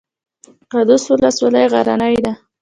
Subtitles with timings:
[0.71, 2.33] قادس ولسوالۍ غرنۍ ده؟